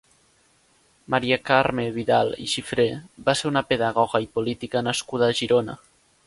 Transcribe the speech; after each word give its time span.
Maria 1.13 1.37
Carme 1.49 1.85
Vidal 1.97 2.33
i 2.45 2.47
Xifré 2.53 2.87
va 3.29 3.37
ser 3.43 3.47
una 3.51 3.65
pedagoga 3.75 4.23
i 4.25 4.27
política 4.39 4.83
nascuda 4.89 5.29
a 5.31 5.37
Girona. 5.43 5.79